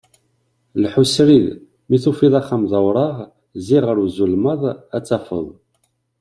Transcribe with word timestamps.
Lḥu 0.83 1.03
srid, 1.13 1.47
mi 1.89 1.97
tufiḍ 2.03 2.33
axxam 2.39 2.63
d 2.71 2.73
awraɣ 2.79 3.15
zzi 3.59 3.79
ɣer 3.85 3.97
uzelmaḍ, 4.05 4.61
ad 4.97 5.03
t-tafeḍ. 5.03 5.47